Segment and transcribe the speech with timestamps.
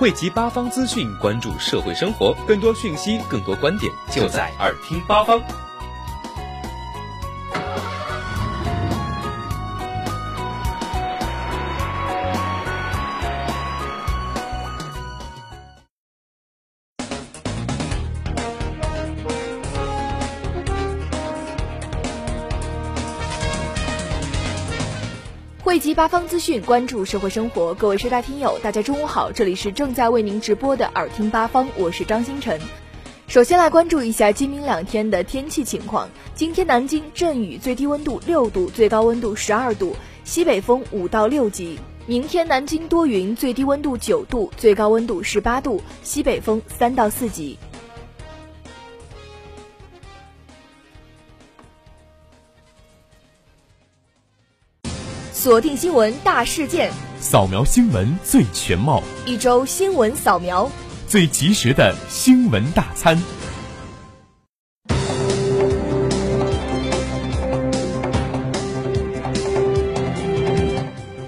[0.00, 5.38] 汇集八方资讯，关注社会生活，更多讯息，更多观点，就在耳听八方。
[25.70, 27.72] 汇集八方资讯，关注社会生活。
[27.74, 32.60] 各位收大听友，大家中午好，这里是正在为您直播的耳听八方，我是张星辰。
[33.28, 36.08] 首先来关注一下今明两天的天气情况。
[36.34, 39.94] 今天南京阵雨，最低温度六度，最高温度十二度，
[40.24, 41.78] 西北风五到六级。
[42.04, 47.56] 明天南京多云，最低温度九度，最高温度十八度，西北风三到四级。
[55.40, 60.70] 锁定新闻大事件，扫描新闻最全貌，一周新闻扫描，
[61.08, 63.18] 最及时的新闻大餐。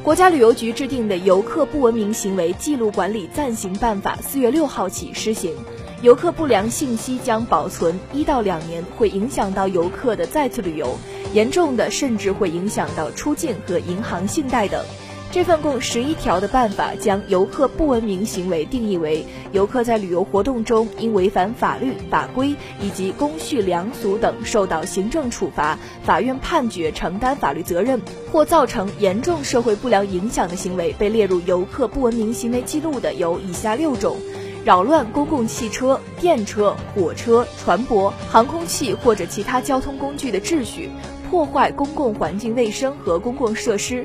[0.02, 5.54] 国家旅游局制定的《游客不文明行为记录管理暂行办法》四月六号起施行，
[6.02, 10.98] 游客不良信息将保存一到两年，会影响到游客的再次旅游。
[11.33, 14.84] 严重的甚至会影响到出境和银行信贷等。
[15.30, 27.98] 这份共十一条的办法将游客不文明行为定义为游客在旅游活动中因违反法律法规以及公序良俗等受到行政处罚、法院判决承担法律责任
[28.30, 34.19] 或造成严重社会不良影响的行为被列入游客不文明行为记录的有以下六种：
[34.66, 40.91] 扰乱公共汽车、电车、火车、船舶、航空器或者其他交通工具的秩序。
[41.32, 44.04] 破坏公共环境卫生和公共设施，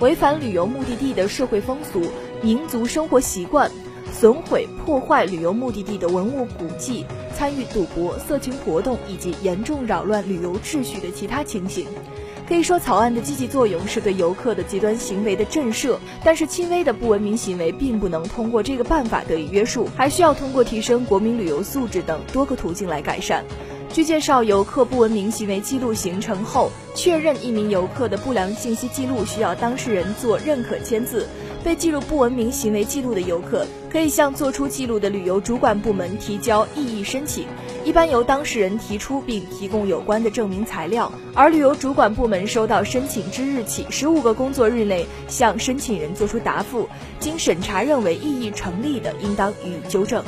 [0.00, 2.00] 违反旅游目的地的社会风俗、
[2.40, 3.70] 民族生活习惯，
[4.10, 7.04] 损毁破坏旅游目的地的文物古迹，
[7.36, 11.84] 参与赌博、色情活动以及严重扰乱旅游秩序的其他情形。
[12.48, 23.44] 可以说，草案的积极作用是对游客的极端行为的震慑，但是轻微的不文明行为并不能通过这个办法得以约束，还需要通过提升国民旅游素质等多个途径来改善。
[23.94, 31.28] 据介绍，游客不文明行为记录形成后，确认一名游客的不良信息记录需要当事人做认可签字。
[31.62, 37.46] 被记录不文明行为记录的游客，可以向做出记录的旅游主管部门提交异议申请，
[37.84, 46.88] 一般由当事人提出并提供有关的证明材料，而旅游主管部门收到申请之日起十五个工作日内向申请人作出答复，
[47.20, 50.24] 经审查认为异议成立的，应当予以纠正。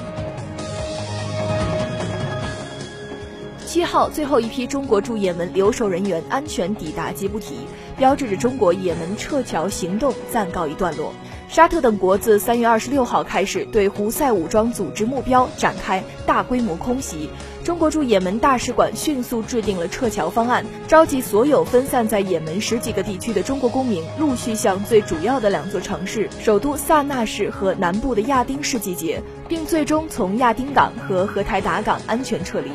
[3.66, 7.56] 七号，最后一批中国驻也门留守人员安全抵达吉布提，
[7.99, 11.12] 标志着中国也门撤侨行动暂告一段落。
[11.49, 17.28] 沙特等国自三月二十六号开始对胡塞武装组织目标展开大规模空袭。
[17.65, 32.71] 中国驻也门大使馆迅速制定了撤侨方案，召集所有分散在也门十几个地区的中国公民，陆续向最主要的两座城市——首都萨那市和南部的亚丁市集结，并最终从亚丁港和荷台达港安全撤离。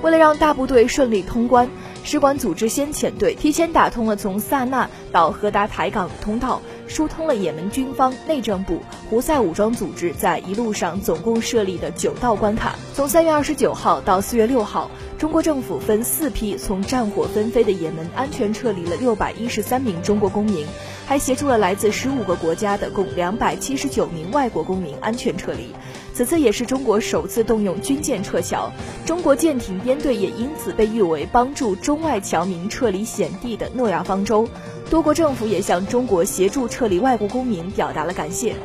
[0.00, 1.68] 为了让大部队顺利通关，
[2.04, 12.76] 使馆组织先遣队提前打通了从萨那到荷达台港的通道，疏通了也门军方、内政部、胡塞武装组织在一路上总共设立的九道关卡。
[12.94, 14.88] 从三月二十九号到四月六号，
[15.18, 20.64] 中国政府分四批从战火纷飞的也门安全撤离了六百一十三名中国公民，
[21.06, 25.74] 还协助了来自十五个国家的共两百七十九名外国公民安全撤离。
[26.18, 28.72] 此次也是中国首次动用军舰撤侨，
[29.06, 34.48] 中国舰艇编队也因此被誉为帮助中外侨民撤离险地的诺亚方舟。
[34.90, 38.56] 多国政府也向中国协助撤离外国公民表达了感谢。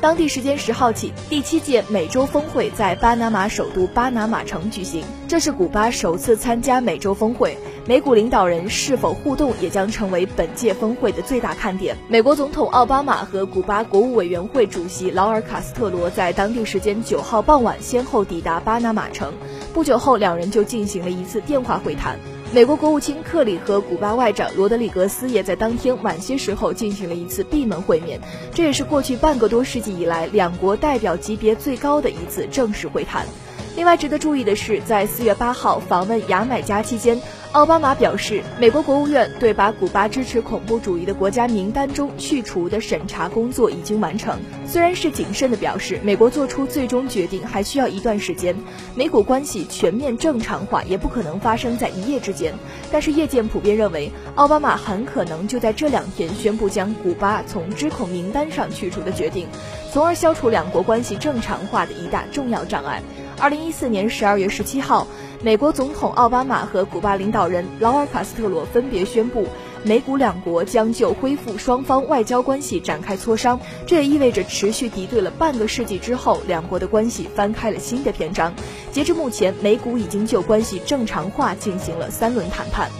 [0.00, 7.56] 当地时间十号起，第七届美洲峰会在巴拿马首都巴拿马城举行，这是古巴首次参加美洲峰会。
[7.88, 11.96] 美股领导人是否互动也将成为本届峰会的最大看点。
[12.06, 19.32] 美国总统奥巴马和古巴国务委员会主席劳尔·卡斯特罗在当地时间九号傍晚先后抵达巴拿马城，
[19.72, 22.18] 不久后两人就进行了一次电话会谈。
[22.52, 28.20] 美国国务卿克里和古巴外长罗德里格斯也在当天晚些时候进行了一次闭门会面，
[28.52, 33.24] 这也是过去半个多世纪以来两国代表级别最高的一次正式会谈。
[33.76, 37.20] 另外值得注意的是，在四月八号访问牙买加期间，
[37.52, 44.38] 奥巴马表示，美国国务院对把古巴支持恐怖主义的国家名单中去除的审查工作已经完成。
[44.66, 48.54] 虽然是谨慎的表示，美国做出最终决定还需要一段时间，
[48.94, 52.52] 美古关系全面正常化也不可能发生在一夜之间。
[52.92, 59.48] 但是业界普遍认为，奥巴马很可能就在这两天宣布将古巴从知恐名单上去除的决定，
[59.90, 63.02] 从而消除两国关系正常化的一大重要障碍。
[63.40, 65.06] 二零一四年十二月十七号。
[65.40, 69.46] 美国总统奥巴马和古巴领导人劳尔·卡斯特罗分别宣布，
[69.84, 73.60] 美古两国将就恢复双方外交关系展开磋商。
[73.86, 78.52] 这也意味着持续敌对了半个世纪之后，两国的关系翻开了新的篇章。
[78.90, 82.90] 截至目前，美古已经就关系正常化进行了三轮谈判。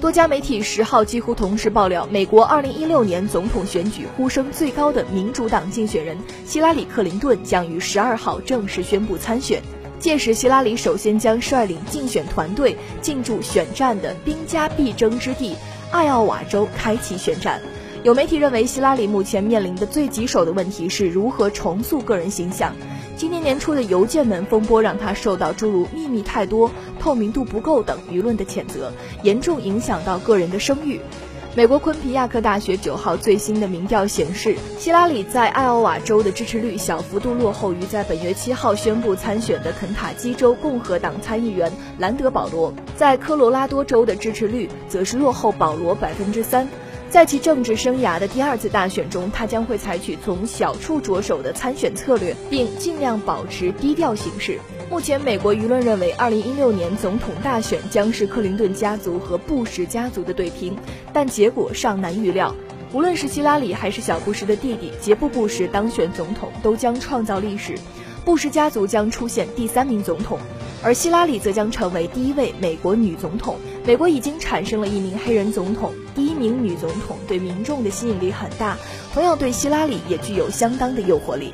[0.00, 6.16] 多家媒体十号几乎同时爆料，美国二零一六年总统选举呼声最高的民主党竞选人
[6.46, 9.60] 希拉里·克林顿将于十二号正式宣布参选。
[9.98, 15.54] 届时，希拉里首先将率领竞选团队进驻选战的兵家必争之地
[15.90, 17.60] 艾奥瓦州，开启选战。
[18.02, 22.74] 有媒体认为，希拉里目前面临的最棘手的问题是如何重塑个人形象。
[23.18, 26.70] 今年年初的邮件门风波让他受到诸如秘密太多、
[27.00, 28.92] 透明度不够等舆论的谴责，
[29.24, 31.00] 严重影响到个人的声誉。
[31.56, 46.68] 美国昆皮亚克大学九号最新的民调显示，希拉里在艾奥瓦州的支持率小幅度落后于在本月七号宣布参选的肯塔基州共和党参议员兰德保罗，在科罗拉多州的支持率则是落后保罗百分之三。
[47.08, 54.60] 在其政治生涯的第二次大选中，他将会采取从小处着手的参选策略，并尽量保持低调行事。
[54.90, 60.76] 目前，美国舆论认为，2016年总统大选将是克林顿家族和布什家族的对拼，
[61.12, 62.52] 但结果尚难预料。
[62.92, 67.78] 无论是希拉里还是小布什的弟弟杰布·布什当选总统，都将创造历史。
[68.24, 70.40] 布什家族将出现第三名总统，
[70.82, 73.58] 而希拉里则将成为第一位美国女总统。
[73.86, 78.76] 美国已经产生了一名黑人总统，第一名女总统对民众的吸引力很大，
[79.14, 81.52] 同样对希拉里也具有相当的诱惑力。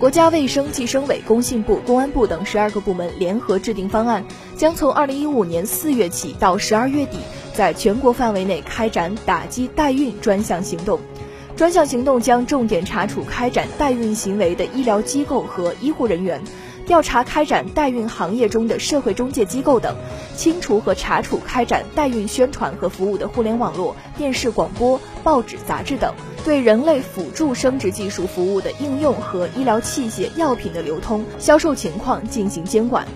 [0.00, 4.24] 国家卫生计生委、工信部、公安部等十二个部门联合制定方案，
[4.56, 7.18] 将从二零一五年四月起到十二月底，
[7.54, 10.98] 在全国范围内开展打击代孕专项行动。
[11.56, 16.42] 专项行动将重点查处开展代孕行为的医疗机构和医护人员。
[16.86, 19.96] 调查开展代孕行业中的社会中介机构等，
[20.36, 26.14] 清除和查处开展代孕宣传和服务的互联网络、电视广播、报纸杂志等，
[26.44, 33.06] 对人类辅助生殖技术服务的应用和医疗器械、药品的流通、销售情况进行监管。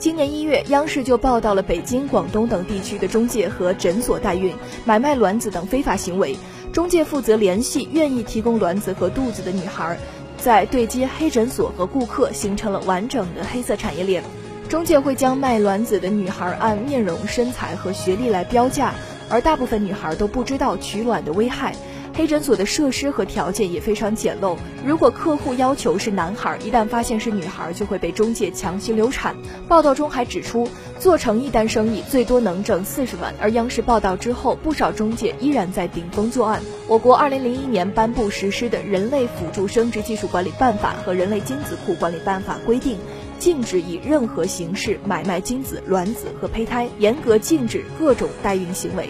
[0.00, 4.52] 今年一月，央视就报道了北京、广东等地区的中介和诊所代孕、
[4.84, 6.36] 买卖卵子等非法行为，
[6.72, 9.96] 中介负责联系愿意提供卵子和肚子的女孩。
[10.42, 14.24] 在对接黑诊所和顾客，形成了完整的黑色产业链。
[14.68, 18.92] 中介会将卖卵子的女孩按面容、身材和学历来标价，
[19.30, 21.76] 而大部分女孩都不知道取卵的危害。
[22.14, 24.56] 黑诊所的设施和条件也非常简陋。
[24.84, 29.34] 如果客户要求是男孩，一旦发现是女孩，就会被中介强行流产。
[29.66, 30.68] 报道中还指出，
[30.98, 33.34] 做成一单生意最多能挣四十万。
[33.40, 36.60] 而央视报道之后，不少中介依然在顶风作案。
[36.86, 42.98] 我国二零零一年颁布实施的《人类辅助生殖技术管理办法》和《人类精子库管理办法》规定，
[43.38, 49.08] 禁止以任何形式买卖精子、卵子和胚胎，严格禁止各种代孕行为。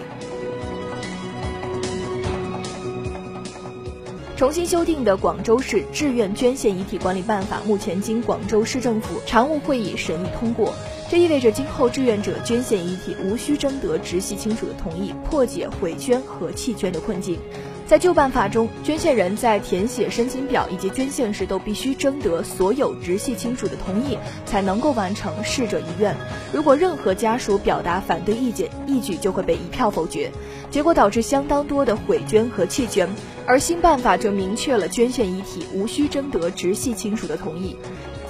[4.35, 10.73] 重新修订的《广州市志愿捐献遗体管理办法》目前经广州市政府常务会议审议通过，
[11.07, 17.37] 这意味着今后志愿者捐献遗体无需征得直系亲属的同意，破解毁捐和弃捐的困境。
[17.85, 26.15] 在旧办法中，捐献人在填写申请表以及捐献时都必须征得所有直系亲属的同意，才能够完成逝者遗愿。
[26.53, 30.31] 如果任何家属表达反对意见，一举就会被一票否决，
[30.71, 33.07] 结果导致相当多的毁捐和弃捐。
[33.45, 37.75] 而新办法则明确了捐献遗体无需征得直系亲属的同意。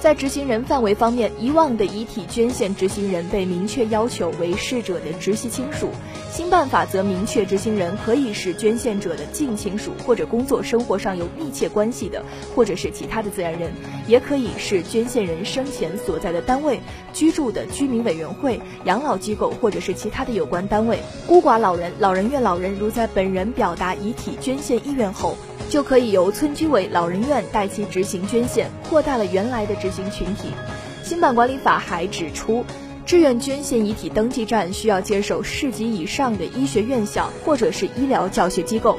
[0.04, 5.88] 在执行人范围方面，以往的遗体捐献执行人被明确要求为逝者的直系亲属，
[6.30, 12.22] 新办法则明确执行人可以是捐献者的近亲属，或者工作生活上有密切关系的，
[12.54, 13.72] 或者是其他的自然人，
[14.06, 16.80] 也可以是捐献人生前所在的单位、
[17.14, 20.98] 居住的居民委员会、养老机构，或者是其他的有关单位。
[21.26, 25.34] 孤寡老人、老人院老人如在本人表达遗体捐献意愿后。
[25.70, 30.48] 就可以由村居委、老人院代其执行捐献，扩大了原来的执行群体。
[31.02, 32.64] 新版管理法还指出，
[33.06, 38.98] 志愿捐献遗体登记站需要接受市级以上的医学院校或者是医疗教学机构。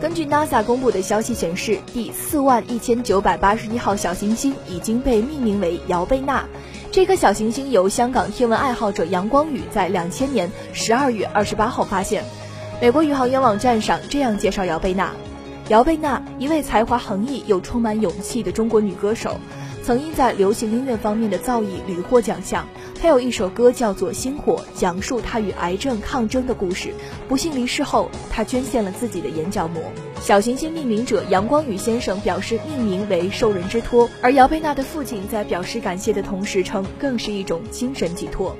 [0.00, 6.44] 根据 NASA 公布的消息显示，第四万一千九百八十一号小行星已经被命名为姚贝娜。
[6.90, 12.24] 这颗小行星由香港天文爱好者杨光宇在两千年十二月二十八号发现。
[12.80, 15.12] 美国宇航员网站上这样介绍姚贝娜：
[15.72, 19.38] 姚贝娜，一位才华横溢又充满勇气的中国女歌手。
[19.82, 22.68] 曾因在流行音乐方面的造诣屡获奖项，
[23.00, 26.92] 她有一首歌叫做《星火》，讲述她与癌症抗争的故事。
[27.26, 29.82] 不幸离世后，她捐献了自己的眼角膜。
[30.20, 38.54] 小行星命名者杨光宇先生表示，命名为受人之托，而姚贝娜的父亲在表示感谢的同时称，更是一种精神寄托。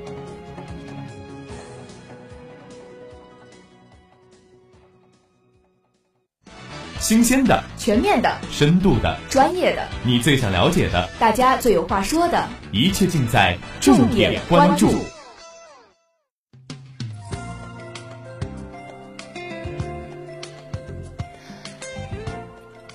[7.13, 14.91] 新鲜的、全面的、深度的、专业的，你最想了解的，大家最有话说的，一切尽在重点关注。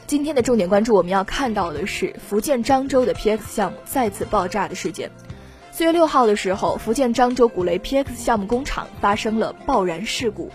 [0.08, 5.12] 今天的重点关注，我们要看到的是福建漳州的 PX 项目再次爆炸的事件。
[5.70, 10.52] 四月六号的时候，福建漳州古雷 PX 项目工厂发生了爆燃事故。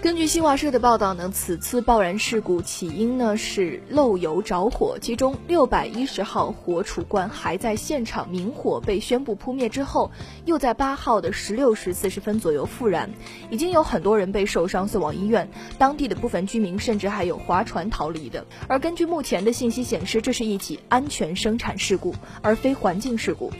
[0.00, 10.12] 根据新华社的报道呢，此次爆燃事故起因呢是漏油着火，其中六百一十号火储罐还在现场明火，被宣布扑灭之后，
[10.44, 13.10] 又在八号的十六时四十分左右复燃，
[13.50, 18.46] 已经有很多人被受伤送往医院，当地的部分居民甚至还有划船逃离的。
[18.68, 23.52] 而根据目前的信息显示，这是一起安全生产事故，而非环境事故。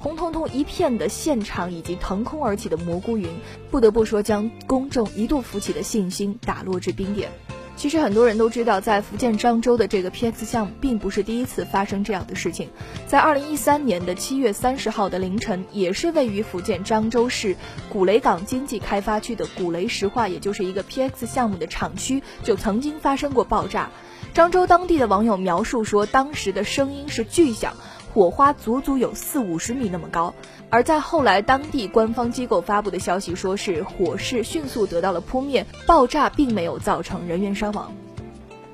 [0.00, 3.28] 红彤彤一片的现场以及腾空而起的蘑菇云，
[3.70, 7.30] 不得不说将公众一度浮起的信心打落至冰点。
[7.76, 12.68] 其实很多人都知道，在福建漳州的这个 PX 项目并不是第一次发生这样的事情。
[13.06, 17.54] 在二零一三年的七月三十号的凌晨，也是位于福建漳州市
[17.88, 23.90] 古雷港经济开发区的古雷石化，也就是一个 PX 项目的厂区，就曾经发生过爆炸。
[24.34, 27.74] 漳州当地的网友描述说，当时的声音是巨响。
[28.18, 30.34] 火花足足有四五十米那么高，
[30.70, 37.94] 而在后来当地官方机构发布的消息说是火势迅速得到了扑灭，爆炸并没有造成人员伤亡。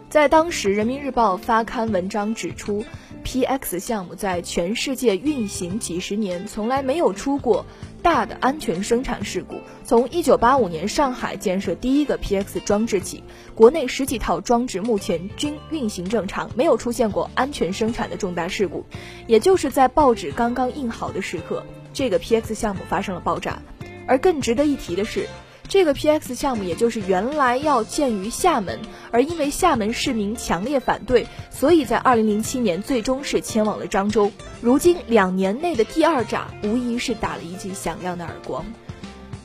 [0.09, 2.83] 在当时，《人民日报》发刊文章指出。
[3.27, 7.65] PX 项目在全世界运行几十年，从来没有出过
[8.05, 9.63] 大的安全生产事故。
[9.83, 18.85] 从一九八五年上海建设第一个 PX 装置起，国内十几套装置目前均运行正常，没有出现过安全生产的重大事故。
[19.27, 23.63] 也就是在报纸刚刚印好的时刻，这个 PX 项目发生了爆炸。
[24.07, 25.27] 而更值得一提的是。
[25.67, 28.79] 这个 PX 项目也就是原来要建于厦门，
[29.11, 34.31] 而因为厦门市民强烈反对，所以在2007年最终是迁往了漳州。
[34.61, 38.65] 如今两年内的第二炸，无疑是打了一记响亮的耳光。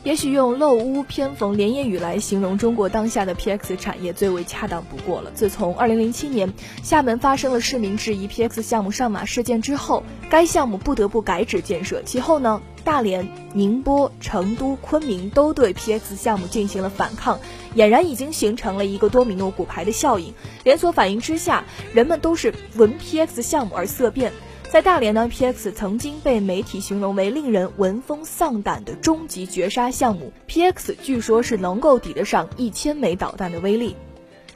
[0.02, 5.30] 也许用“漏屋偏逢连夜雨”来形容中国当下的 PX 产业最为恰当不过了。
[5.32, 12.02] 自从2007年厦门发生了市民质疑 PX 项目上马事件之后，该项目不得不改址建设。
[12.04, 17.40] 其后呢，大连、宁波、成都、昆明都对 PX 项目进行了反抗，
[17.76, 20.34] 俨然已经形成了一个多米诺骨牌的效应。
[20.64, 24.32] 连锁反应之下，人们都是闻 PX 项目而色变。
[24.70, 30.32] 在大连呢，PX 曾经被媒体形容为令人闻风丧胆的终极绝杀项目。
[30.48, 33.96] PX 据说是能够抵得上一千枚导弹的威力。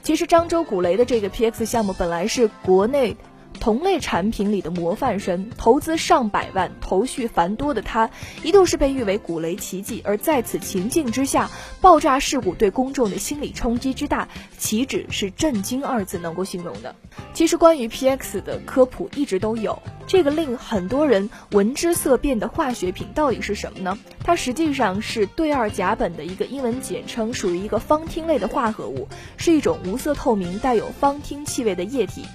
[0.04, 3.16] 其实漳州古雷的这个 PX 项目本来是国内。
[3.64, 8.10] 同类产品里的模范生，投资上百万、头绪繁多的他，
[8.42, 10.02] 一度是被誉为“古雷奇迹”。
[10.04, 14.28] 而在此情境之下，爆炸事故对公众的心理冲击之大，
[14.58, 16.94] 岂止是“震惊”二字能够形容的。
[17.32, 19.80] 其实，关于 PX 的科普一直都有。
[20.06, 23.98] 这个令很多人闻之色变的化学品到底是什么呢？
[24.22, 32.26] 它实际上是对二甲苯的一个英文简称，属于一个芳烃类的化合物，是一种无色透明、带有芳烃气味的液体。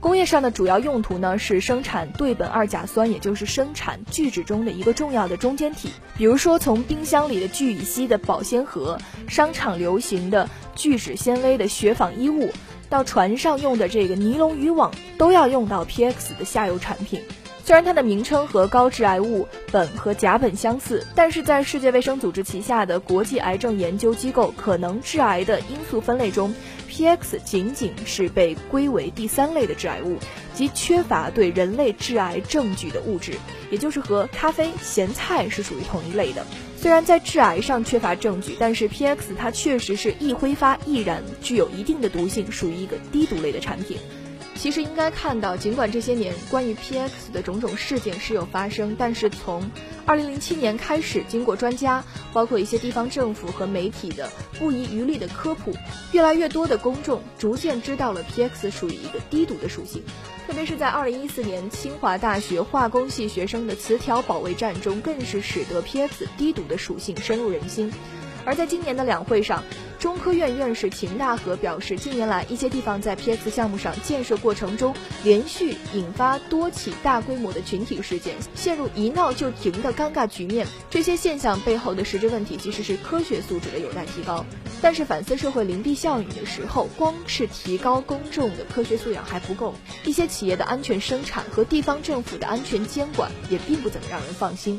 [0.00, 5.90] 工业上的主要用途呢是生产对苯二甲酸，也就是生产聚酯中的一个重要的中间体。
[6.16, 12.52] 比如说，从冰箱里的聚乙烯的保鲜盒，商场流行的聚酯纤维的雪纺衣物，
[12.88, 17.20] 到船上用的这个尼龙渔网，都要用到 PX 的下游产品。
[17.64, 26.54] 虽然它的名称和高致癌物苯和甲苯相似，但是在世界卫生组织旗下的国际癌症研究机构可能致癌的因素分类中。
[26.88, 30.18] PX 仅仅是被归为第三类的致癌物，
[30.54, 33.34] 即缺乏对人类致癌证据的物质，
[33.70, 36.44] 也就是和咖啡、咸菜是属于同一类的。
[36.76, 43.98] 虽然在致癌上缺乏证据，但是 PX 它确实是易挥发易燃，具有一定的毒性，属于一个低毒类的产品。
[44.58, 49.70] 其实应该看到，尽管这些年关于 PX 的种种事件时有发生，但是从
[50.04, 55.72] 2007年开始，经过专家，包括一些地方政府和媒体的不遗余力的科普，
[56.10, 60.02] 越来越多的公众逐渐知道了 PX 属于一个低毒的属性。
[60.48, 67.92] 特别是在2014年清华大学化工系学生的词条保卫战中，更是使得 PX 低毒的属性深入人心。
[68.44, 69.62] 而在今年的两会上，
[69.98, 80.68] 中科院院士秦大河表示，近年来一些地方在 PX 项目上建设过程中，连续引发多起大规模的群体事件，陷入一闹就停的尴尬局面。
[80.88, 84.46] 这些现象背后的实质问题其实是科学素质的有待提高。
[84.80, 89.74] 但是反思社会邻避效应的时候，光是提高公众的科学素养还不够，
[90.04, 94.78] 一些企业的安全生产和地方政府的安全监管也并不怎么让人放心。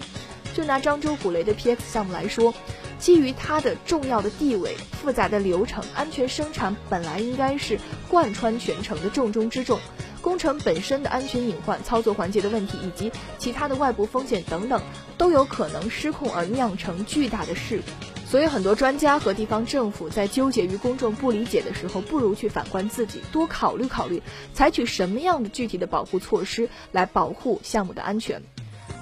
[0.54, 2.54] 就拿漳州古雷的 PX 项目来说。
[3.00, 9.80] 基于它的重要的地位、复杂的流程、安全生产本来应该是贯穿全程的重中之重。
[10.22, 14.82] 工程本身的安全隐患、操作环节的问题以及其他的外部风险等等，
[15.18, 18.30] 都有可能失控而酿成巨大的事故。
[18.30, 24.22] 所以，很多专家和地方政府在纠结于公众不理解的时候，不如去反观自己，多考虑考虑，
[24.54, 28.44] 采取什么样的具体的保护措施来保护项目的安全。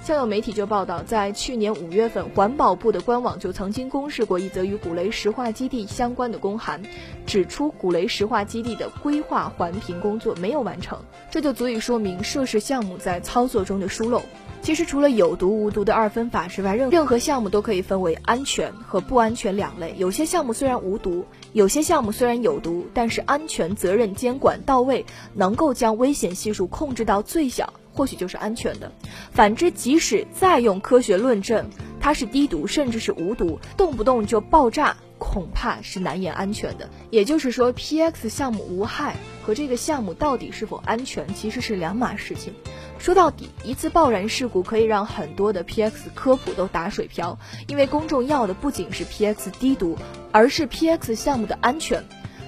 [0.02, 6.80] 像有媒体就报道，在去年五月份，环保部的官网就曾经公示过一则与古雷石化基地相关的公函，
[7.26, 10.98] 指出古雷石化基地的规划环评工作没有完成，
[11.30, 14.22] 这就足以说明涉事项目在操作中的疏漏。
[14.60, 19.94] 其实，除了有毒无毒的二分法之外，任任何项目都可以分为安全和不安全两类。
[19.98, 21.24] 有些项目虽然无毒，
[21.58, 27.72] 有些项目虽然有毒，但是安全责任监管到位，能够将危险系数控制到最小。
[27.92, 28.92] 或许就是安全的，
[29.32, 36.88] 反之，即使再用科学论证，它是低毒甚至是无毒，动不动就爆炸，恐怕是难言安全的。
[37.10, 42.54] 也就是说，PX 项目无害和这个项目到底是否安全其实是两码事情。
[43.00, 47.36] 说到底，一次爆燃事故可以让很多的 PX 科普都打水漂，
[47.66, 49.96] 因为公众要的不仅是 PX 低毒，
[50.32, 52.04] 而是 PX 项目的安全。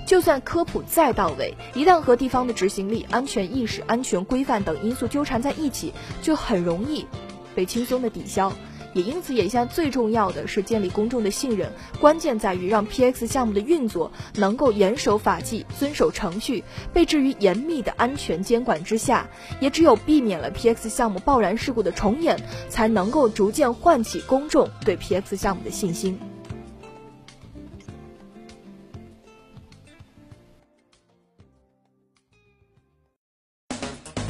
[0.07, 7.07] 就算科普再到位，一旦和地方的执行力、安全意识、安全规范等因素纠缠在一起，就很容易
[7.55, 8.53] 被轻松的抵消。
[8.93, 19.29] 也因此，眼下最重要的是建立公众的信任，关键在于让 PX 项目的运作能够严守法纪、遵守程序，被置于严密的安全监管之下。
[19.61, 22.37] 也只有避免了 PX 项目爆燃事故的重演，
[22.69, 26.19] 才能够逐渐唤起公众对 PX 项目的信心。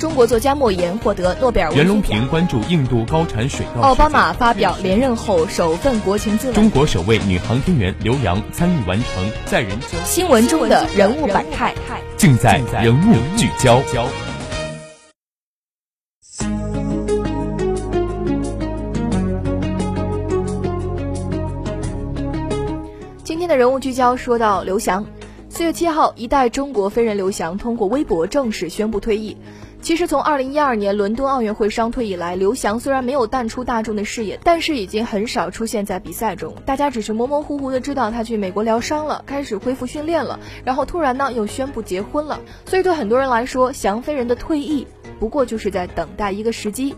[0.00, 1.84] 中国作家莫言获得诺贝尔文学奖。
[1.84, 3.82] 袁隆平关注印度高产水稻。
[3.82, 6.54] 奥巴马发表连任后首份国情咨文。
[6.54, 9.98] 中国首位女航天员刘洋参与完成载人交。
[10.06, 11.74] 新闻中的人物百态，
[12.16, 13.78] 尽在人物聚焦。
[23.22, 25.04] 今天的人物聚焦说到刘翔，
[25.50, 29.36] 四月七号，一代中国飞人刘翔通过微博正式宣布退役。
[29.82, 36.54] 其实从二零一二年伦敦奥运会伤退以来，刘翔虽然没有淡出大众的视野，但是已经很少出现在比赛中。
[36.66, 42.38] 大家只是模模糊糊的知道他去美国疗伤了，开始恢复训练了，然后突然呢又宣布结婚了。
[42.66, 44.86] 所以对很多人来说，翔飞人的退役
[45.18, 46.94] 不过就是在等待一个时机。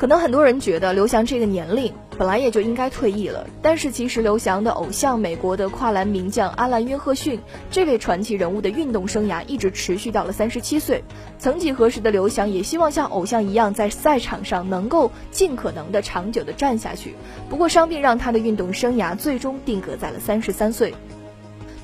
[0.00, 7.38] 可能很多人觉得刘翔这个年龄本来也就应该退役了，但是其实刘翔的偶像美国的跨栏名将阿兰·约翰逊
[7.70, 11.04] 这位传奇人物的运动生涯一直持续到了三十七岁。
[11.38, 17.14] 曾几何时的刘翔也希望像偶像一样在赛场上能够尽可能的长久的站下去，
[17.50, 20.94] 不过伤病让他的运动生涯最终定格在了三十三岁。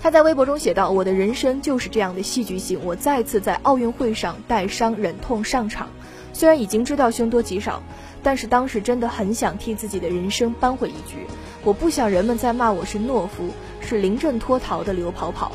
[0.01, 5.89] 他在微博中写道：“我的人生就是这样的戏剧性，我再次在奥运会上带伤忍痛上场，
[6.33, 7.83] 虽然已经知道凶多吉少。”
[8.27, 11.19] 但是当时真的很想替自己的人生扳回一局，
[11.63, 15.53] 我不想人们再骂我是懦夫，是临阵脱逃的刘跑跑。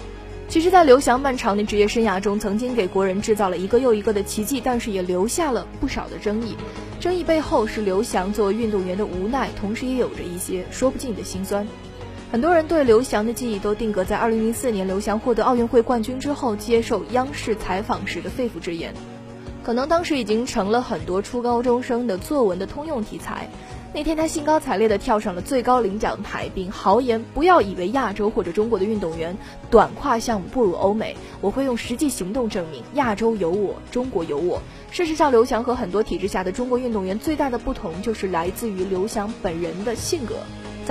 [0.48, 6.56] 其实，在刘翔漫长的职业生涯中，曾经给国人制造了一个又一个的奇迹，但是也留下了不少的争议。
[6.98, 11.68] 争议背后是刘翔作为运动员的无奈，同时也有着一些说不尽的心酸。
[12.32, 18.94] 很多人对刘翔的记忆都定格在2004年刘翔获得奥运会冠军之后，接受央视采访时的肺腑之言。
[19.64, 23.48] 可能当时已经成了很多初高中生的作文的通用题材。
[23.94, 29.38] 那天他兴高采烈地跳上了最高领奖台，并豪言：“不要以为亚洲或者中国的运动员
[29.70, 40.36] 短跨项目不如欧美，我会用实际行动证明亚洲有我，中国有我。”事实上，刘翔和很多体制下的中国运动员最大的不同，就是来自于刘翔本人的性格。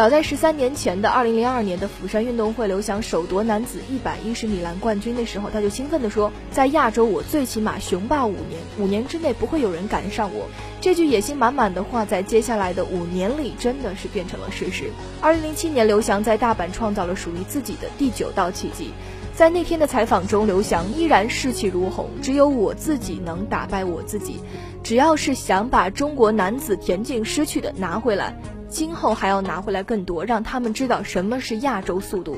[0.01, 10.47] 早在十三年前的二零零二年的釜山运动会，刘翔首夺男子一百一十米栏冠军的时候，他就兴奋地说：“在亚洲，我最起码雄霸五年，五年之内不会有人赶上我。”
[10.81, 14.85] 这句野心满满的话，在接下来的五年里，真的是变成了事实。
[15.21, 18.93] 二零零七年，刘翔在大阪创造了属于自己的第九道奇迹。
[19.35, 24.41] 在那天的采访中，刘翔依然士气如虹：“只有我自己能打败我自己，
[24.83, 28.35] 只要是想把中国男子田径失去的拿回来。”
[28.71, 32.37] 今后还要拿回来更多，让他们知道什么是亚洲速度。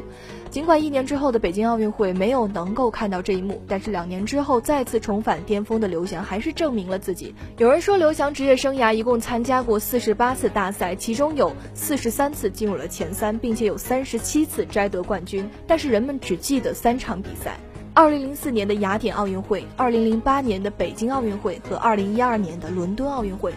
[0.50, 7.34] 尽管一年之后的北京奥运会没有能够看到这一幕，但是两年之后再次重返巅峰的刘翔还是证明了自己。
[7.58, 15.48] 有人说，刘翔职业生涯一共参加过四十八次大赛，其中有四十三次进入了前三，并且有三十七次摘得冠军。
[15.66, 17.58] 但是人们只记得三场比赛：
[17.94, 23.52] 二零零四年的雅典奥运会、二零零八年的北京奥运会和二零一二年的伦敦奥运会。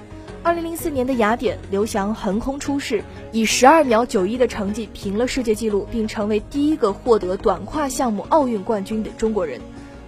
[0.46, 9.60] 二零零四年的雅典，刘翔横空出世，以十二秒九一的成绩平了世界纪录，并成为第一个获得短跨项目奥运冠军的中国人。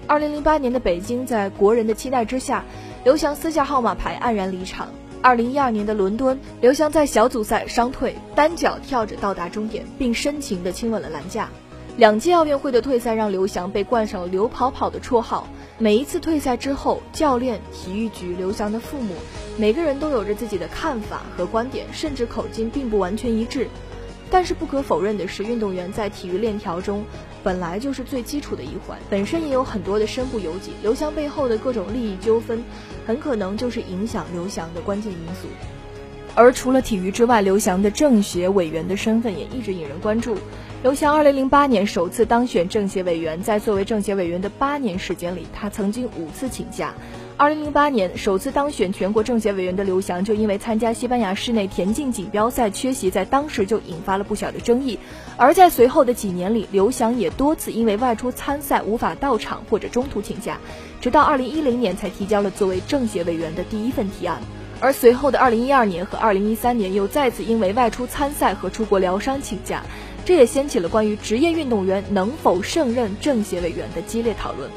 [0.06, 2.63] 二零零八年的北京，在国人的期待之下，
[3.04, 4.89] 刘翔撕下号码牌黯然离场。
[5.23, 11.50] 二零一二年的伦敦，刘翔在小组赛伤退，单脚跳着到达终点，并深情地亲吻了栏架。
[11.97, 15.47] 两届奥运会的退赛让刘翔被冠上了“刘跑跑”的绰号。
[15.79, 19.15] 每一次退赛之后，教练、体育局、刘翔的父母，
[19.57, 23.67] 每个人都有着自己的看法和观点，甚至口径并不完全一致。
[24.29, 27.03] 但是不可否认的是，运动员在体育链条中
[27.43, 30.73] 本来就是最基础的一环，本身也有很多的身不由己。
[30.83, 32.63] 刘翔背后的各种利益纠纷，
[33.07, 35.47] 很可能就是影响刘翔的关键因素。
[36.36, 40.38] 而除了体育之外，刘翔的政协委员的身份也一直引人关注。
[40.83, 46.93] 刘翔二零零八年首次当选政协委员，在作为政协委员的八年时间里，他曾经五次请假。
[47.35, 54.99] 二零零八年首次当选全国政协委员的刘翔，就因为参加西班牙室内田径锦标赛缺席，在当时就引发了不小的争议。
[55.35, 60.59] 而在随后的几年里，刘翔也多次因为外出参赛无法到场或者中途请假，
[61.01, 64.39] 直到二零一零年才提交了作为政协委员的第一份提案。
[64.79, 69.81] 而随后的二零一二年和二零一三年，又再次因为外出参赛和出国疗伤请假。
[70.27, 74.69] 这也掀起了关于职业运动员能否胜任政协委员的激烈讨论。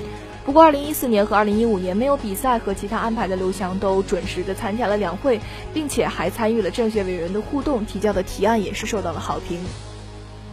[0.44, 5.40] 不过，2014年和2015年没有比赛和其他安排的刘翔都准时的参加了两会，
[5.74, 9.58] 并且还参与了政协委员的互动，提交的提案也是受到了好评。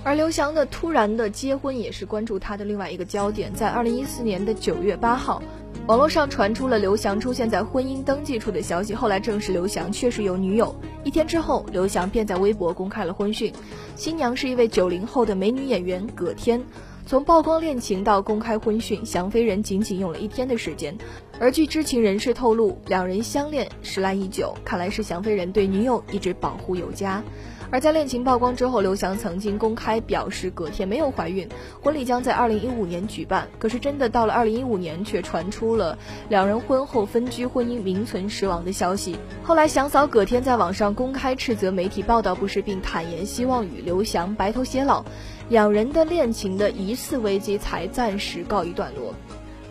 [0.03, 3.53] 而刘翔的突然的结婚也是关注他的另外一个焦点。
[3.53, 5.43] 在2014年的9月8号，
[5.85, 10.73] 网络上传出了刘翔出现在婚姻登记处的消息，后来证实刘翔确实有女友。
[11.03, 13.51] 一天之后，刘翔便在微博公开了婚讯。
[13.97, 16.61] 新娘是一位九零后的美女演员葛天，
[17.05, 20.97] 从曝光恋情到公开婚讯，翔飞人仅仅用了一天的时间。
[21.37, 27.21] 而据知情人士透露，两人相恋时来已久，看来是翔飞人对女友一直保护有加。
[27.69, 31.47] 而在恋情曝光之后，刘翔曾经公开表示葛天没有怀孕，
[31.81, 33.47] 婚礼将在二零一五年举办。
[33.59, 35.97] 可是真的到了二零一五年，却传出了
[36.29, 39.17] 两人婚后分居、婚姻名存实亡的消息。
[39.43, 45.03] 后来翔嫂葛天在网上公开斥责媒体报道不实，并坦言希望与刘翔白头偕老，
[45.49, 49.13] 两人的恋情的疑似危机才暂时告一段落。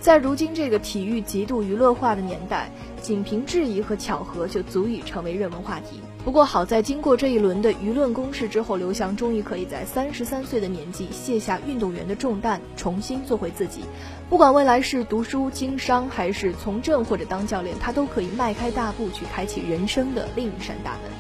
[0.01, 6.01] 在如今这个体育极度娱乐化的年代，仅凭质疑和巧合就足以成为热门话题。
[6.27, 13.83] 不过好在经过这一轮的舆论攻势之后，刘翔终于可以在三十三岁的年纪卸下运动员的重担，重新做回自己。
[14.29, 21.13] 不管未来是读书经商，还是从政或者当教练，他都可以迈开大步去开启人生的另一扇大门。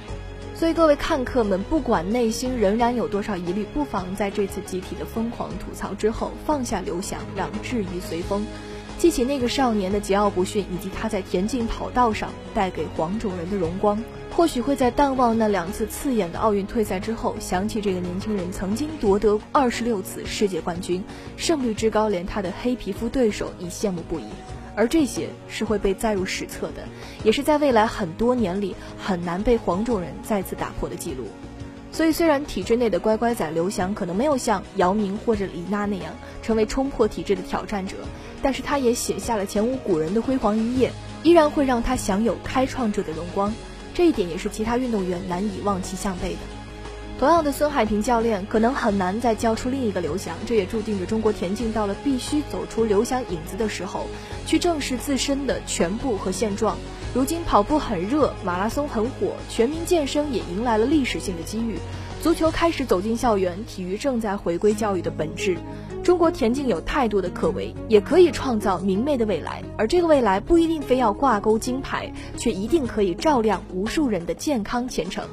[0.56, 8.44] 所以各位看客们，不管内心仍然有多少疑虑，不妨在这次集体的疯狂吐槽之后，放下刘翔，让质疑随风。
[8.98, 21.04] 记起那个少年的桀骜不驯，以及他在田径跑道上带给黄种人的荣光，或许会在淡忘那两次刺眼的奥运退赛之后，想起这个年轻人曾经夺得二十六次世界冠军，
[21.36, 24.24] 胜率之高，连他的黑皮肤对手亦羡慕不已。
[24.74, 26.82] 而这些是会被载入史册的，
[27.22, 31.24] 也是在未来很多年里很难被黄种人再次打破的记录。
[31.92, 37.96] 所以，虽然体制内的乖乖仔刘翔可能没有像姚明或者李娜那样成为冲破体制的挑战者，
[38.46, 40.92] 但是他也写下了前无古人的辉煌一页，
[41.24, 43.52] 依然会让他享有开创者的荣光。
[43.92, 46.38] 这一点也是其他运动员难以望其项背的。
[47.18, 54.06] 同样的，孙海平教练可能很难再教出另一个刘翔，这也注定着中国田径到了必须走出刘翔影子的时候，
[54.46, 56.76] 去正视自身的全部和现状。
[57.14, 61.80] 如今跑步很热，马拉松很火，全民健身也迎来了历史性的机遇，
[62.22, 65.56] 足球开始走进校园，体育正在回归教育的本质。
[66.02, 75.24] 中国田径有太多的可为，也可以创造明媚的未来，而这个未来不一定非要挂钩金牌，却一定可以照亮无数人的健康前程。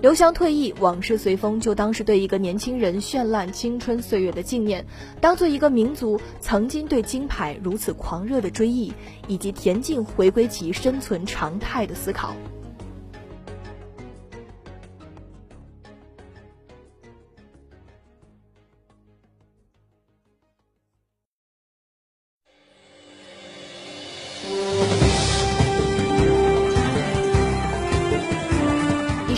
[0.00, 4.84] 刘翔退役，往事随风，就当是对一个年轻人绚烂青春岁月的纪念，
[5.20, 8.92] 当做一个民族曾经对金牌如此狂热的追忆，
[9.28, 12.34] 以及田径回归其生存常态的思考。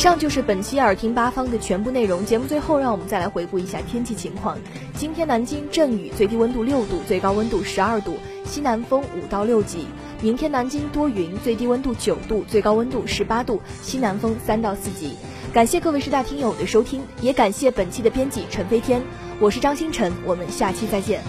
[0.07, 2.25] 以上就是本期耳听八方的全部内容。
[2.25, 4.57] 节目最后，让我们再来回顾一下天气情况。
[4.95, 9.85] 今天南京阵雨，最低温度六度，最高温度十二度，西南风五到六级。
[10.23, 15.17] 明天南京多云，最低温度九度，最高温度十八度，西南风三到四级。
[15.53, 19.03] 感谢各位师大听友的收听，也感谢本期的编辑陈飞天。
[19.41, 21.21] 我是张星辰，我们下期再见。